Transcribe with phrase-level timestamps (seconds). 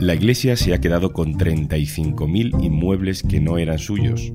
[0.00, 4.32] La iglesia se ha quedado con 35.000 inmuebles que no eran suyos.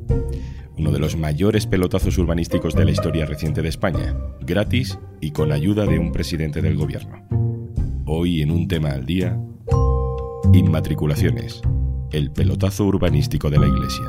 [0.77, 5.51] Uno de los mayores pelotazos urbanísticos de la historia reciente de España, gratis y con
[5.51, 7.27] ayuda de un presidente del gobierno.
[8.05, 9.39] Hoy en un tema al día,
[10.53, 11.63] inmatriculaciones,
[12.11, 14.05] el pelotazo urbanístico de la iglesia.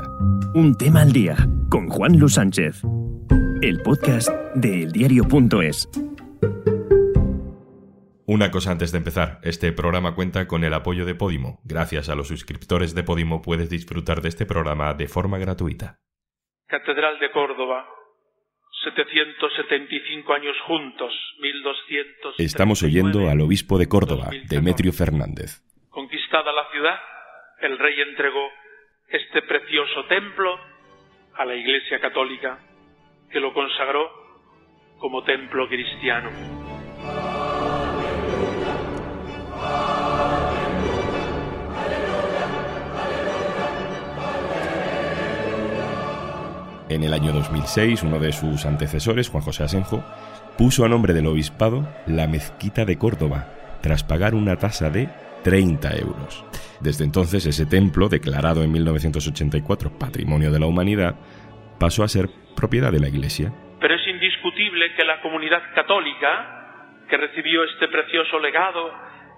[0.55, 1.37] Un tema al día
[1.71, 2.83] con Juan Luis Sánchez,
[3.63, 5.89] el podcast de eldiario.es.
[8.29, 11.61] Una cosa antes de empezar, este programa cuenta con el apoyo de Podimo.
[11.63, 16.01] Gracias a los suscriptores de Podimo puedes disfrutar de este programa de forma gratuita.
[16.67, 17.87] Catedral de Córdoba,
[18.83, 22.35] 775 años juntos, 1200.
[22.39, 25.63] Estamos oyendo al obispo de Córdoba, Demetrio Fernández.
[25.89, 26.99] Conquistada la ciudad,
[27.61, 28.49] el rey entregó
[29.09, 30.59] este precioso templo
[31.37, 32.59] a la Iglesia Católica,
[33.31, 34.11] que lo consagró
[34.99, 37.36] como templo cristiano.
[46.97, 50.03] En el año 2006, uno de sus antecesores, Juan José Asenjo,
[50.57, 53.53] puso a nombre del obispado la mezquita de Córdoba,
[53.83, 55.11] tras pagar una tasa de
[55.45, 56.43] 30 euros.
[56.81, 61.17] Desde entonces, ese templo, declarado en 1984 Patrimonio de la Humanidad,
[61.79, 63.53] pasó a ser propiedad de la Iglesia.
[63.79, 68.91] Pero es indiscutible que la comunidad católica, que recibió este precioso legado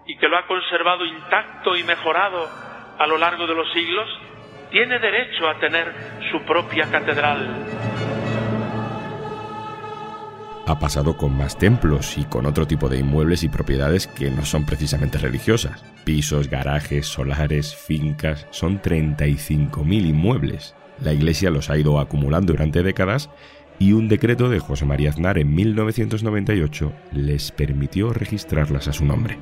[0.07, 2.49] y que lo ha conservado intacto y mejorado
[3.01, 4.09] a lo largo de los siglos,
[4.71, 5.93] tiene derecho a tener
[6.31, 7.49] su propia catedral.
[10.67, 14.45] Ha pasado con más templos y con otro tipo de inmuebles y propiedades que no
[14.45, 15.83] son precisamente religiosas.
[16.05, 20.75] Pisos, garajes, solares, fincas, son 35.000 inmuebles.
[21.03, 23.31] La iglesia los ha ido acumulando durante décadas
[23.79, 29.39] y un decreto de José María Aznar en 1998 les permitió registrarlas a su nombre.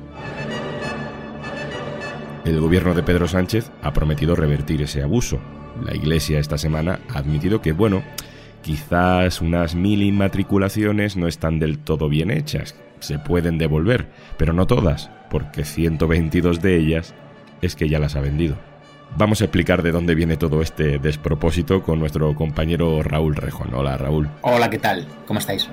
[2.47, 5.37] El gobierno de Pedro Sánchez ha prometido revertir ese abuso.
[5.83, 8.03] La Iglesia esta semana ha admitido que, bueno,
[8.61, 12.73] quizás unas mil inmatriculaciones no están del todo bien hechas.
[13.01, 14.07] Se pueden devolver,
[14.37, 17.13] pero no todas, porque 122 de ellas
[17.61, 18.55] es que ya las ha vendido.
[19.17, 23.73] Vamos a explicar de dónde viene todo este despropósito con nuestro compañero Raúl Rejón.
[23.73, 24.29] Hola Raúl.
[24.43, 25.05] Hola, ¿qué tal?
[25.25, 25.69] ¿Cómo estáis?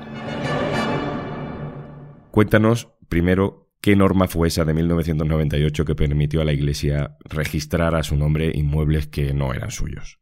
[2.32, 8.02] Cuéntanos primero ¿Qué norma fue esa de 1998 que permitió a la Iglesia registrar a
[8.02, 10.18] su nombre inmuebles que no eran suyos?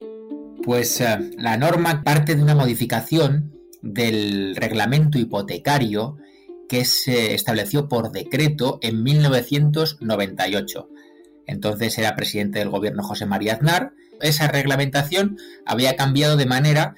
[0.64, 6.16] Pues eh, la norma parte de una modificación del reglamento hipotecario
[6.68, 10.88] que se estableció por decreto en 1998.
[11.46, 13.92] Entonces era presidente del gobierno José María Aznar.
[14.20, 15.36] Esa reglamentación
[15.66, 16.96] había cambiado de manera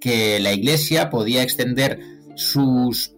[0.00, 2.00] que la Iglesia podía extender
[2.36, 3.15] sus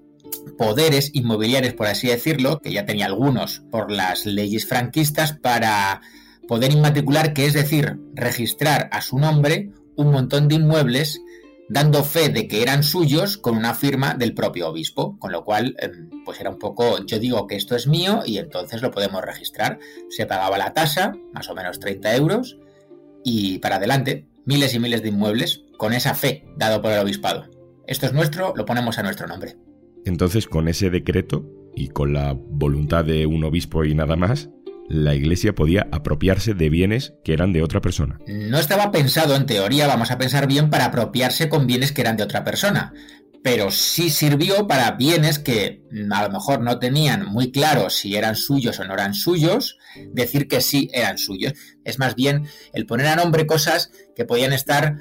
[0.56, 6.00] poderes inmobiliarios, por así decirlo, que ya tenía algunos por las leyes franquistas, para
[6.46, 11.20] poder inmatricular, que es decir, registrar a su nombre un montón de inmuebles
[11.68, 15.76] dando fe de que eran suyos con una firma del propio obispo, con lo cual
[15.78, 19.22] em, pues era un poco, yo digo que esto es mío y entonces lo podemos
[19.22, 19.78] registrar.
[20.08, 22.58] Se pagaba la tasa, más o menos 30 euros,
[23.22, 27.46] y para adelante, miles y miles de inmuebles con esa fe dado por el obispado.
[27.86, 29.56] Esto es nuestro, lo ponemos a nuestro nombre.
[30.08, 34.50] Entonces, con ese decreto y con la voluntad de un obispo y nada más,
[34.88, 38.18] la iglesia podía apropiarse de bienes que eran de otra persona.
[38.26, 42.16] No estaba pensado, en teoría, vamos a pensar bien, para apropiarse con bienes que eran
[42.16, 42.94] de otra persona,
[43.42, 48.34] pero sí sirvió para bienes que a lo mejor no tenían muy claro si eran
[48.34, 49.78] suyos o no eran suyos,
[50.12, 51.52] decir que sí eran suyos.
[51.84, 54.96] Es más bien el poner a nombre cosas que podían estar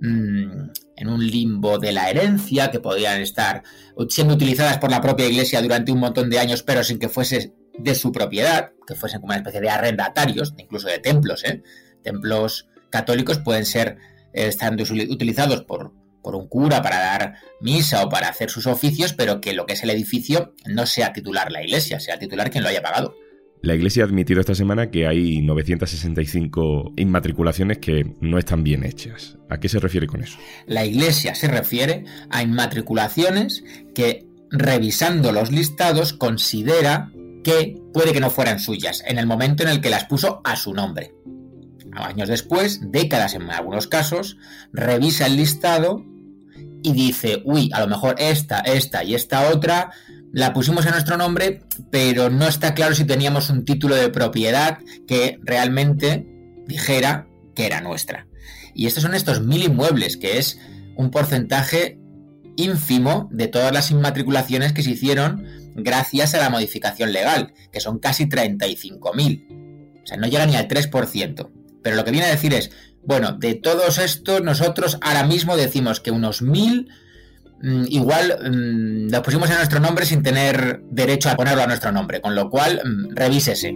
[0.00, 0.70] mm,
[1.02, 3.64] en un limbo de la herencia, que podían estar
[4.08, 7.52] siendo utilizadas por la propia iglesia durante un montón de años, pero sin que fuese
[7.76, 11.44] de su propiedad, que fuesen como una especie de arrendatarios, incluso de templos.
[11.44, 11.62] ¿eh?
[12.04, 13.98] Templos católicos pueden ser,
[14.32, 15.92] eh, estando utilizados por,
[16.22, 19.72] por un cura para dar misa o para hacer sus oficios, pero que lo que
[19.72, 23.16] es el edificio no sea titular la iglesia, sea titular quien lo haya pagado.
[23.62, 29.38] La Iglesia ha admitido esta semana que hay 965 inmatriculaciones que no están bien hechas.
[29.48, 30.36] ¿A qué se refiere con eso?
[30.66, 33.62] La Iglesia se refiere a inmatriculaciones
[33.94, 37.12] que, revisando los listados, considera
[37.44, 40.56] que puede que no fueran suyas en el momento en el que las puso a
[40.56, 41.14] su nombre.
[41.92, 44.38] Años después, décadas en algunos casos,
[44.72, 46.04] revisa el listado
[46.82, 49.92] y dice, uy, a lo mejor esta, esta y esta otra
[50.32, 54.78] la pusimos a nuestro nombre, pero no está claro si teníamos un título de propiedad
[55.06, 56.26] que realmente
[56.66, 58.26] dijera que era nuestra.
[58.74, 60.58] Y estos son estos mil inmuebles, que es
[60.96, 61.98] un porcentaje
[62.56, 65.44] ínfimo de todas las inmatriculaciones que se hicieron
[65.74, 70.02] gracias a la modificación legal, que son casi 35.000.
[70.02, 71.50] O sea, no llega ni al 3%.
[71.82, 72.70] Pero lo que viene a decir es,
[73.04, 77.01] bueno, de todos estos, nosotros ahora mismo decimos que unos 1000 mm,
[77.62, 82.20] igual mm, los pusimos en nuestro nombre sin tener derecho a ponerlo a nuestro nombre,
[82.20, 83.74] con lo cual mm, revísese.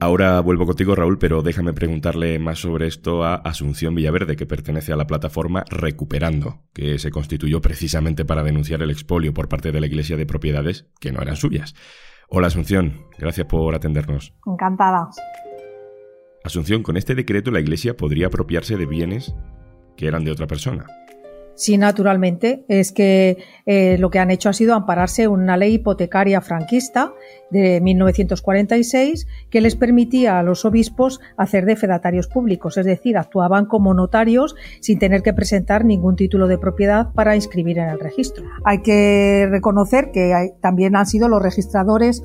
[0.00, 4.92] Ahora vuelvo contigo, Raúl, pero déjame preguntarle más sobre esto a Asunción Villaverde, que pertenece
[4.92, 9.80] a la plataforma Recuperando, que se constituyó precisamente para denunciar el expolio por parte de
[9.80, 11.74] la Iglesia de propiedades que no eran suyas.
[12.28, 14.34] Hola Asunción, gracias por atendernos.
[14.46, 15.08] Encantada.
[16.42, 19.34] Asunción, con este decreto la Iglesia podría apropiarse de bienes
[19.96, 20.86] que eran de otra persona.
[21.54, 22.64] Sí, naturalmente.
[22.68, 27.12] Es que eh, lo que han hecho ha sido ampararse en una ley hipotecaria franquista
[27.50, 33.66] de 1946 que les permitía a los obispos hacer de fedatarios públicos, es decir, actuaban
[33.66, 38.44] como notarios sin tener que presentar ningún título de propiedad para inscribir en el registro.
[38.64, 42.24] Hay que reconocer que también han sido los registradores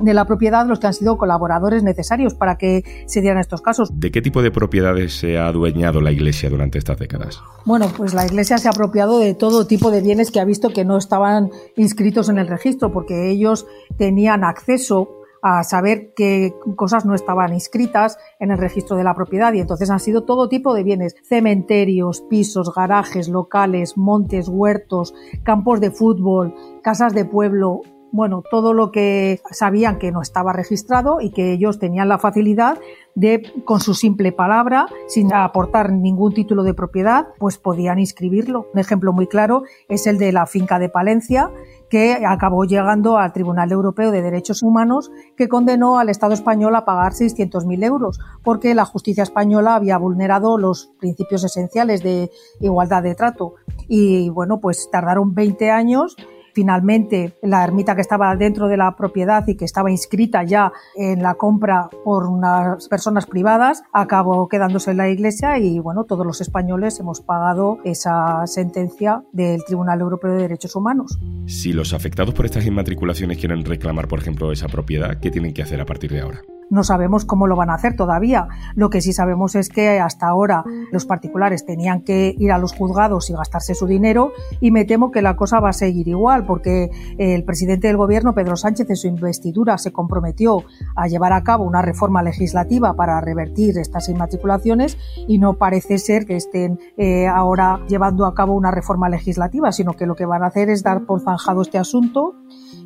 [0.00, 3.90] de la propiedad los que han sido colaboradores necesarios para que se dieran estos casos.
[3.92, 7.40] ¿De qué tipo de propiedades se ha adueñado la Iglesia durante estas décadas?
[7.64, 10.70] Bueno, pues la Iglesia se ha apropiado de todo tipo de bienes que ha visto
[10.70, 15.08] que no estaban inscritos en el registro, porque ellos tenían acceso
[15.46, 19.90] a saber qué cosas no estaban inscritas en el registro de la propiedad y entonces
[19.90, 26.54] han sido todo tipo de bienes, cementerios, pisos, garajes, locales, montes, huertos, campos de fútbol,
[26.82, 27.82] casas de pueblo,
[28.14, 32.78] bueno, todo lo que sabían que no estaba registrado y que ellos tenían la facilidad
[33.16, 38.68] de, con su simple palabra, sin aportar ningún título de propiedad, pues podían inscribirlo.
[38.72, 41.50] Un ejemplo muy claro es el de la finca de Palencia,
[41.90, 46.84] que acabó llegando al Tribunal Europeo de Derechos Humanos, que condenó al Estado español a
[46.84, 52.30] pagar 600.000 euros, porque la justicia española había vulnerado los principios esenciales de
[52.60, 53.54] igualdad de trato.
[53.88, 56.16] Y bueno, pues tardaron 20 años
[56.54, 61.22] Finalmente, la ermita que estaba dentro de la propiedad y que estaba inscrita ya en
[61.22, 66.40] la compra por unas personas privadas, acabó quedándose en la iglesia y bueno, todos los
[66.40, 71.18] españoles hemos pagado esa sentencia del Tribunal Europeo de Derechos Humanos.
[71.46, 75.62] Si los afectados por estas inmatriculaciones quieren reclamar, por ejemplo, esa propiedad, ¿qué tienen que
[75.62, 76.42] hacer a partir de ahora?
[76.74, 78.48] No sabemos cómo lo van a hacer todavía.
[78.74, 82.74] Lo que sí sabemos es que hasta ahora los particulares tenían que ir a los
[82.74, 86.44] juzgados y gastarse su dinero y me temo que la cosa va a seguir igual
[86.46, 90.64] porque el presidente del gobierno, Pedro Sánchez, en su investidura se comprometió
[90.96, 94.98] a llevar a cabo una reforma legislativa para revertir estas inmatriculaciones
[95.28, 99.92] y no parece ser que estén eh, ahora llevando a cabo una reforma legislativa, sino
[99.92, 102.34] que lo que van a hacer es dar por zanjado este asunto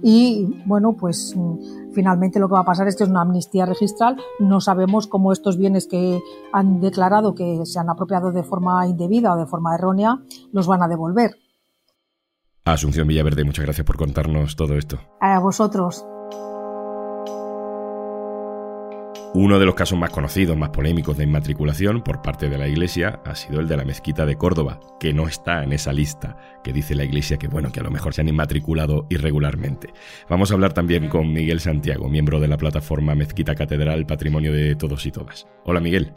[0.02, 1.34] y bueno, pues
[1.92, 4.16] finalmente lo que va a pasar es que es una amnistía registral.
[4.38, 6.20] No sabemos cómo estos bienes que
[6.52, 10.20] han declarado que se han apropiado de forma indebida o de forma errónea
[10.52, 11.36] los van a devolver.
[12.64, 14.98] Asunción Villaverde, muchas gracias por contarnos todo esto.
[15.20, 16.04] A vosotros.
[19.34, 23.20] Uno de los casos más conocidos, más polémicos de inmatriculación por parte de la Iglesia
[23.26, 26.72] ha sido el de la mezquita de Córdoba, que no está en esa lista que
[26.72, 29.92] dice la Iglesia que bueno, que a lo mejor se han inmatriculado irregularmente.
[30.30, 34.74] Vamos a hablar también con Miguel Santiago, miembro de la plataforma Mezquita Catedral Patrimonio de
[34.76, 35.46] Todos y Todas.
[35.64, 36.10] Hola Miguel.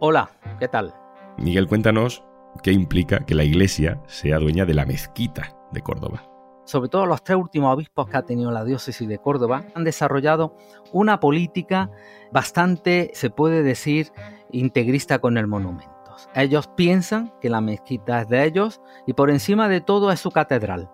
[0.00, 0.94] Hola, ¿qué tal?
[1.36, 2.24] Miguel, cuéntanos
[2.62, 6.33] qué implica que la Iglesia sea dueña de la mezquita de Córdoba
[6.64, 10.56] sobre todo los tres últimos obispos que ha tenido la diócesis de Córdoba, han desarrollado
[10.92, 11.90] una política
[12.32, 14.10] bastante, se puede decir,
[14.50, 15.94] integrista con el monumento.
[16.34, 20.30] Ellos piensan que la mezquita es de ellos y por encima de todo es su
[20.30, 20.90] catedral.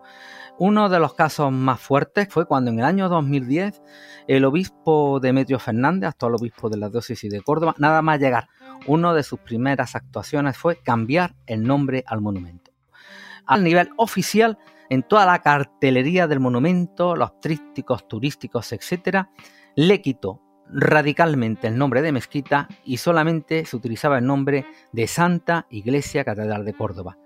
[0.58, 3.82] Uno de los casos más fuertes fue cuando en el año 2010
[4.26, 8.48] el obispo Demetrio Fernández, actual obispo de la diócesis de Córdoba, nada más llegar,
[8.86, 12.72] una de sus primeras actuaciones fue cambiar el nombre al monumento.
[13.46, 14.58] Al nivel oficial
[14.90, 19.28] en toda la cartelería del monumento, los trípticos turísticos, etc.,
[19.76, 20.42] le quitó
[20.72, 26.64] radicalmente el nombre de mezquita y solamente se utilizaba el nombre de Santa Iglesia Catedral
[26.64, 27.18] de Córdoba.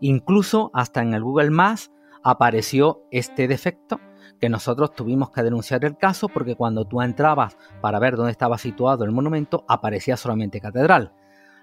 [0.00, 1.92] Incluso hasta en el Google Maps
[2.22, 4.00] apareció este defecto
[4.40, 8.58] que nosotros tuvimos que denunciar el caso porque cuando tú entrabas para ver dónde estaba
[8.58, 11.12] situado el monumento aparecía solamente catedral,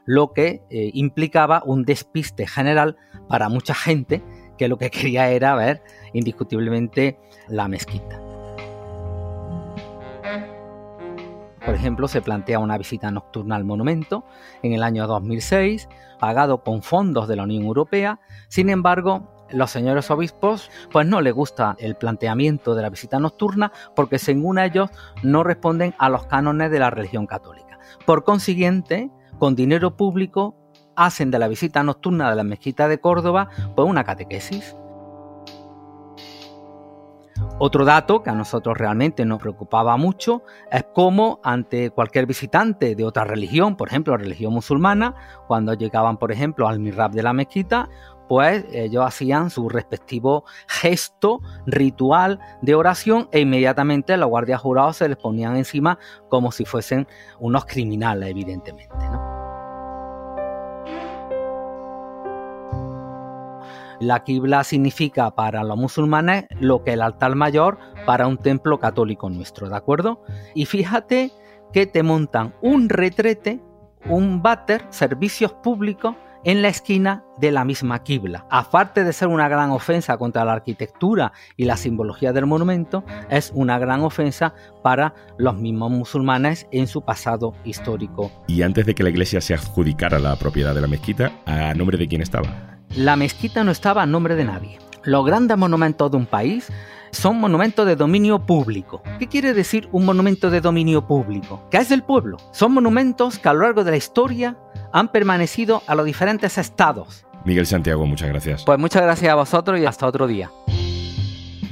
[0.06, 4.24] lo que eh, implicaba un despiste general para mucha gente
[4.62, 5.82] que lo que quería era ver
[6.14, 8.22] indiscutiblemente la mezquita.
[11.66, 14.24] Por ejemplo, se plantea una visita nocturna al monumento
[14.62, 15.90] en el año 2006,
[16.20, 18.20] pagado con fondos de la Unión Europea.
[18.50, 23.72] Sin embargo, los señores obispos pues no les gusta el planteamiento de la visita nocturna
[23.96, 24.92] porque según ellos
[25.24, 27.80] no responden a los cánones de la religión católica.
[28.06, 30.61] Por consiguiente, con dinero público
[31.06, 34.76] hacen de la visita nocturna de la mezquita de Córdoba pues una catequesis.
[37.64, 43.04] Otro dato que a nosotros realmente nos preocupaba mucho es cómo ante cualquier visitante de
[43.04, 45.14] otra religión, por ejemplo, religión musulmana,
[45.48, 47.88] cuando llegaban, por ejemplo, al mihrab de la mezquita,
[48.28, 55.10] pues ellos hacían su respectivo gesto ritual de oración e inmediatamente los guardias jurados se
[55.10, 57.08] les ponían encima como si fuesen
[57.40, 58.96] unos criminales, evidentemente.
[64.02, 67.78] La Qibla significa para los musulmanes lo que el altar mayor
[68.08, 70.24] para un templo católico nuestro, ¿de acuerdo?
[70.56, 71.32] Y fíjate
[71.72, 73.62] que te montan un retrete,
[74.10, 78.48] un váter, servicios públicos en la esquina de la misma Qibla.
[78.50, 83.52] Aparte de ser una gran ofensa contra la arquitectura y la simbología del monumento, es
[83.54, 88.32] una gran ofensa para los mismos musulmanes en su pasado histórico.
[88.48, 92.00] Y antes de que la iglesia se adjudicara la propiedad de la mezquita, ¿a nombre
[92.00, 92.81] de quién estaba?
[92.96, 94.78] La mezquita no estaba a nombre de nadie.
[95.04, 96.68] Los grandes monumentos de un país
[97.12, 99.02] son monumentos de dominio público.
[99.18, 101.66] ¿Qué quiere decir un monumento de dominio público?
[101.72, 102.38] Que es del pueblo.
[102.52, 104.58] Son monumentos que a lo largo de la historia
[104.92, 107.26] han permanecido a los diferentes estados.
[107.46, 108.64] Miguel Santiago, muchas gracias.
[108.66, 110.52] Pues muchas gracias a vosotros y hasta otro día.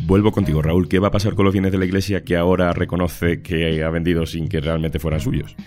[0.06, 0.88] Vuelvo contigo, Raúl.
[0.88, 3.90] ¿Qué va a pasar con los bienes de la iglesia que ahora reconoce que ha
[3.90, 5.58] vendido sin que realmente fueran suyos?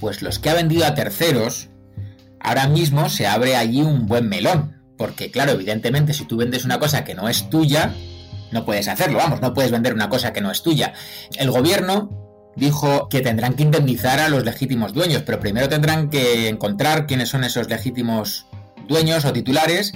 [0.00, 1.68] Pues los que ha vendido a terceros,
[2.38, 4.83] ahora mismo se abre allí un buen melón.
[4.96, 7.94] Porque, claro, evidentemente, si tú vendes una cosa que no es tuya,
[8.52, 10.92] no puedes hacerlo, vamos, no puedes vender una cosa que no es tuya.
[11.36, 12.24] El gobierno
[12.56, 17.28] dijo que tendrán que indemnizar a los legítimos dueños, pero primero tendrán que encontrar quiénes
[17.28, 18.46] son esos legítimos
[18.86, 19.92] dueños o titulares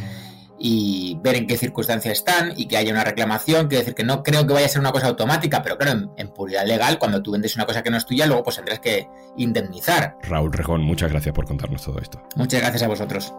[0.59, 4.25] y ver en qué circunstancias están y que haya una reclamación, quiero decir que no
[4.25, 7.23] creo que vaya a ser una cosa automática, pero claro, en, en, puridad legal, cuando
[7.23, 10.17] tú vendes una cosa que no es tuya, luego pues tendrás que indemnizar.
[10.25, 12.21] Raúl Rejón, muchas gracias por contarnos todo esto.
[12.35, 13.33] Muchas gracias a vosotros.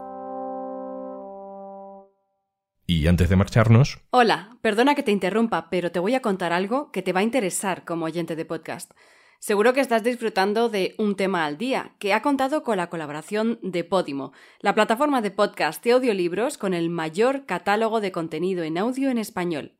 [2.89, 3.99] Y antes de marcharnos...
[4.09, 7.23] Hola, perdona que te interrumpa, pero te voy a contar algo que te va a
[7.23, 8.93] interesar como oyente de podcast.
[9.37, 13.59] Seguro que estás disfrutando de Un tema al día, que ha contado con la colaboración
[13.61, 18.79] de Podimo, la plataforma de podcast y audiolibros con el mayor catálogo de contenido en
[18.79, 19.77] audio en español.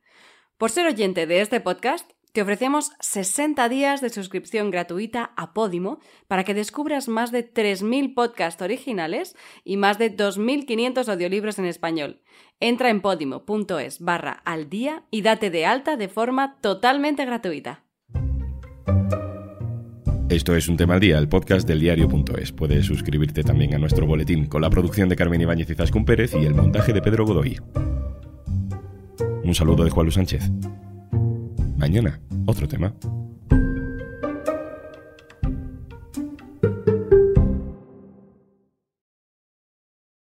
[0.56, 5.98] Por ser oyente de este podcast, te ofrecemos 60 días de suscripción gratuita a Podimo
[6.28, 12.20] para que descubras más de 3.000 podcasts originales y más de 2.500 audiolibros en español.
[12.60, 17.84] Entra en podimo.es barra al día y date de alta de forma totalmente gratuita.
[20.28, 22.52] Esto es Un Tema al Día, el podcast del diario.es.
[22.52, 26.34] Puedes suscribirte también a nuestro boletín con la producción de Carmen Ibáñez y Zascún Pérez
[26.34, 27.58] y el montaje de Pedro Godoy.
[29.42, 30.48] Un saludo de Juan Luis Sánchez.
[31.80, 32.92] Mañana, otro tema.